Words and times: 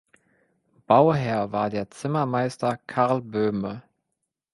Bauherr 0.87 1.51
war 1.51 1.69
der 1.69 1.91
Zimmermeister 1.91 2.77
Carl 2.87 3.21
Böhme. 3.21 3.83